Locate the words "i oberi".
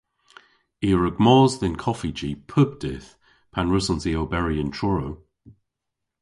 4.11-4.55